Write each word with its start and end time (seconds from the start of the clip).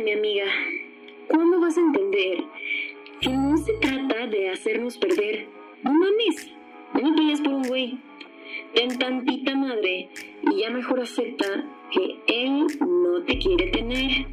amiga, 0.00 0.46
¿cuándo 1.28 1.60
vas 1.60 1.76
a 1.76 1.80
entender 1.82 2.44
que 3.20 3.28
no 3.28 3.58
se 3.58 3.74
trata 3.74 4.26
de 4.26 4.48
hacernos 4.48 4.96
perder? 4.96 5.46
No 5.82 5.92
mames, 5.92 6.50
no 6.94 7.14
pelees 7.14 7.42
por 7.42 7.52
un 7.52 7.62
güey. 7.64 7.98
Ten 8.74 8.98
tantita 8.98 9.54
madre 9.54 10.08
y 10.50 10.60
ya 10.60 10.70
mejor 10.70 11.00
acepta 11.00 11.68
que 11.90 12.16
él 12.26 12.66
no 12.80 13.22
te 13.24 13.38
quiere 13.38 13.66
tener. 13.66 14.26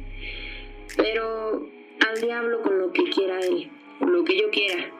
Pero 0.96 1.68
al 2.08 2.20
diablo 2.22 2.62
con 2.62 2.78
lo 2.78 2.92
que 2.92 3.04
quiera 3.10 3.38
él, 3.40 3.70
o 4.00 4.06
lo 4.06 4.24
que 4.24 4.38
yo 4.38 4.50
quiera. 4.50 4.90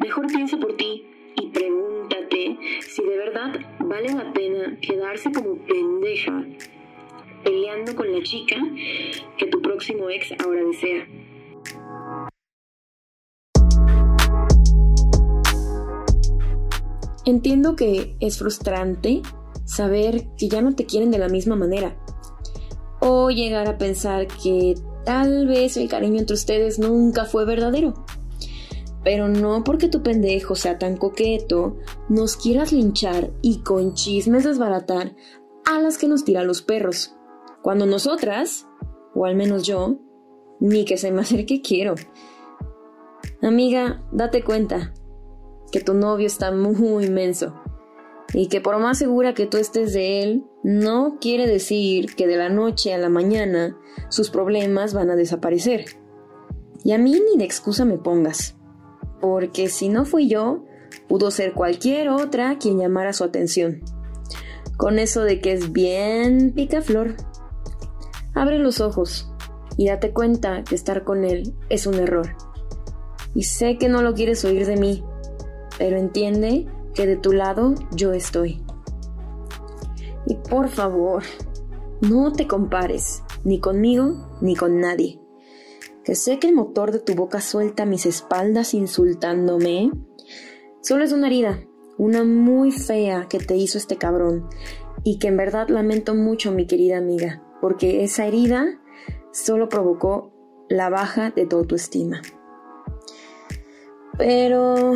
Mejor 0.00 0.26
piensa 0.26 0.58
por 0.58 0.76
ti 0.76 1.04
y 1.36 1.50
pregúntate 1.50 2.58
si 2.80 3.02
de 3.04 3.16
verdad 3.16 3.60
vale 3.78 4.12
la 4.12 4.32
pena 4.32 4.76
quedarse 4.80 5.30
como 5.30 5.56
pendeja 5.58 6.44
peleando 7.44 7.94
con 7.94 8.10
la 8.10 8.22
chica 8.22 8.56
que 9.38 9.46
tu 9.46 9.60
próximo 9.60 10.10
ex 10.10 10.32
ahora 10.42 10.62
desea. 10.64 11.06
Entiendo 17.26 17.74
que 17.74 18.16
es 18.20 18.38
frustrante 18.38 19.22
saber 19.64 20.26
que 20.36 20.48
ya 20.48 20.60
no 20.60 20.74
te 20.74 20.84
quieren 20.84 21.10
de 21.10 21.18
la 21.18 21.28
misma 21.28 21.56
manera. 21.56 21.96
O 23.00 23.30
llegar 23.30 23.66
a 23.68 23.78
pensar 23.78 24.26
que 24.26 24.74
tal 25.04 25.46
vez 25.46 25.76
el 25.76 25.88
cariño 25.88 26.20
entre 26.20 26.34
ustedes 26.34 26.78
nunca 26.78 27.24
fue 27.24 27.44
verdadero. 27.44 27.94
Pero 29.02 29.28
no 29.28 29.64
porque 29.64 29.88
tu 29.88 30.02
pendejo 30.02 30.54
sea 30.54 30.78
tan 30.78 30.96
coqueto, 30.96 31.78
nos 32.08 32.36
quieras 32.36 32.72
linchar 32.72 33.30
y 33.42 33.60
con 33.60 33.94
chismes 33.94 34.44
desbaratar 34.44 35.14
a 35.66 35.80
las 35.80 35.98
que 35.98 36.08
nos 36.08 36.24
tiran 36.24 36.46
los 36.46 36.62
perros. 36.62 37.14
Cuando 37.64 37.86
nosotras, 37.86 38.68
o 39.14 39.24
al 39.24 39.36
menos 39.36 39.62
yo, 39.62 39.96
ni 40.60 40.84
que 40.84 40.98
se 40.98 41.10
me 41.10 41.22
acerque 41.22 41.62
quiero. 41.62 41.94
Amiga, 43.40 44.04
date 44.12 44.44
cuenta 44.44 44.92
que 45.72 45.80
tu 45.80 45.94
novio 45.94 46.26
está 46.26 46.52
muy 46.52 47.06
inmenso 47.06 47.54
y 48.34 48.48
que 48.48 48.60
por 48.60 48.78
más 48.78 48.98
segura 48.98 49.32
que 49.32 49.46
tú 49.46 49.56
estés 49.56 49.94
de 49.94 50.22
él, 50.22 50.44
no 50.62 51.16
quiere 51.22 51.46
decir 51.46 52.14
que 52.14 52.26
de 52.26 52.36
la 52.36 52.50
noche 52.50 52.92
a 52.92 52.98
la 52.98 53.08
mañana 53.08 53.78
sus 54.10 54.28
problemas 54.28 54.92
van 54.92 55.08
a 55.08 55.16
desaparecer. 55.16 55.86
Y 56.84 56.92
a 56.92 56.98
mí 56.98 57.12
ni 57.12 57.38
de 57.38 57.44
excusa 57.46 57.86
me 57.86 57.96
pongas, 57.96 58.58
porque 59.22 59.70
si 59.70 59.88
no 59.88 60.04
fui 60.04 60.28
yo, 60.28 60.66
pudo 61.08 61.30
ser 61.30 61.54
cualquier 61.54 62.10
otra 62.10 62.58
quien 62.58 62.78
llamara 62.78 63.14
su 63.14 63.24
atención. 63.24 63.80
Con 64.76 64.98
eso 64.98 65.22
de 65.22 65.40
que 65.40 65.52
es 65.52 65.72
bien 65.72 66.52
picaflor. 66.52 67.16
Abre 68.34 68.58
los 68.58 68.80
ojos 68.80 69.30
y 69.76 69.86
date 69.86 70.12
cuenta 70.12 70.64
que 70.64 70.74
estar 70.74 71.04
con 71.04 71.24
él 71.24 71.54
es 71.68 71.86
un 71.86 71.94
error. 71.94 72.36
Y 73.32 73.44
sé 73.44 73.78
que 73.78 73.88
no 73.88 74.02
lo 74.02 74.14
quieres 74.14 74.44
oír 74.44 74.66
de 74.66 74.76
mí, 74.76 75.04
pero 75.78 75.96
entiende 75.96 76.66
que 76.94 77.06
de 77.06 77.16
tu 77.16 77.32
lado 77.32 77.74
yo 77.92 78.12
estoy. 78.12 78.62
Y 80.26 80.34
por 80.34 80.68
favor, 80.68 81.22
no 82.00 82.32
te 82.32 82.48
compares, 82.48 83.22
ni 83.44 83.60
conmigo 83.60 84.38
ni 84.40 84.56
con 84.56 84.80
nadie. 84.80 85.20
Que 86.04 86.16
sé 86.16 86.38
que 86.40 86.48
el 86.48 86.54
motor 86.54 86.90
de 86.90 86.98
tu 86.98 87.14
boca 87.14 87.40
suelta 87.40 87.86
mis 87.86 88.04
espaldas 88.04 88.74
insultándome. 88.74 89.90
Solo 90.82 91.04
es 91.04 91.12
una 91.12 91.28
herida, 91.28 91.60
una 91.98 92.24
muy 92.24 92.72
fea 92.72 93.26
que 93.28 93.38
te 93.38 93.56
hizo 93.56 93.78
este 93.78 93.96
cabrón, 93.96 94.48
y 95.04 95.18
que 95.18 95.28
en 95.28 95.36
verdad 95.36 95.68
lamento 95.68 96.14
mucho, 96.14 96.50
mi 96.50 96.66
querida 96.66 96.98
amiga 96.98 97.43
porque 97.60 98.04
esa 98.04 98.26
herida 98.26 98.80
solo 99.32 99.68
provocó 99.68 100.32
la 100.68 100.88
baja 100.90 101.30
de 101.30 101.46
tu 101.46 101.56
autoestima. 101.56 102.22
Pero 104.16 104.92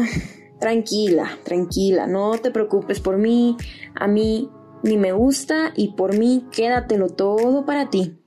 tranquila, 0.61 1.39
tranquila, 1.45 2.07
no 2.07 2.33
te 2.39 2.51
preocupes 2.51 3.01
por 3.01 3.19
mí, 3.19 3.57
a 3.95 4.07
mí 4.07 4.51
ni 4.83 4.97
me 4.97 5.13
gusta 5.13 5.73
y 5.75 5.95
por 5.95 6.17
mí 6.17 6.47
quédatelo 6.53 7.09
todo 7.09 7.65
para 7.65 7.91
ti. 7.91 8.19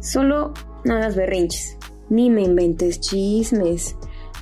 Solo 0.00 0.52
no 0.84 0.94
hagas 0.94 1.14
berrinches, 1.14 1.76
ni 2.08 2.30
me 2.30 2.42
inventes 2.42 3.00
chismes, 3.00 3.96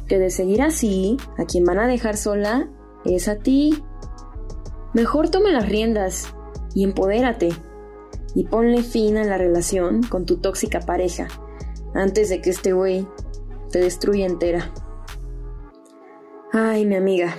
que 0.07 0.19
de 0.19 0.31
seguir 0.31 0.63
así, 0.63 1.17
a 1.37 1.45
quien 1.45 1.65
van 1.65 1.79
a 1.79 1.87
dejar 1.87 2.17
sola 2.17 2.71
es 3.05 3.29
a 3.29 3.37
ti. 3.37 3.83
Mejor 4.95 5.29
tome 5.29 5.53
las 5.53 5.69
riendas 5.69 6.35
y 6.75 6.85
empodérate 6.85 7.51
y 8.35 8.45
ponle 8.45 8.83
fin 8.83 9.17
a 9.17 9.25
la 9.25 9.39
relación 9.39 10.03
con 10.03 10.27
tu 10.27 10.39
tóxica 10.39 10.81
pareja 10.81 11.29
antes 11.95 12.29
de 12.29 12.41
que 12.41 12.51
este 12.51 12.73
güey 12.73 13.07
te 13.71 13.81
destruya 13.81 14.27
entera. 14.27 14.73
Ay, 16.53 16.87
mi 16.87 16.97
amiga, 16.97 17.35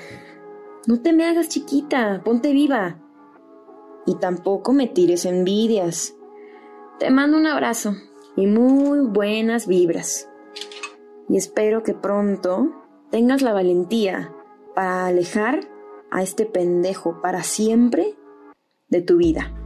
no 0.87 1.01
te 1.01 1.13
me 1.13 1.25
hagas 1.25 1.49
chiquita, 1.49 2.21
ponte 2.23 2.51
viva. 2.51 2.99
Y 4.05 4.15
tampoco 4.15 4.73
me 4.73 4.87
tires 4.87 5.25
envidias. 5.25 6.15
Te 6.99 7.11
mando 7.11 7.37
un 7.37 7.47
abrazo 7.47 7.95
y 8.35 8.47
muy 8.47 8.99
buenas 9.07 9.67
vibras. 9.67 10.29
Y 11.27 11.37
espero 11.37 11.83
que 11.83 11.93
pronto 11.93 12.71
tengas 13.11 13.41
la 13.41 13.53
valentía 13.53 14.33
para 14.75 15.07
alejar 15.07 15.59
a 16.11 16.23
este 16.23 16.45
pendejo 16.45 17.21
para 17.21 17.43
siempre 17.43 18.15
de 18.87 19.01
tu 19.01 19.17
vida. 19.17 19.58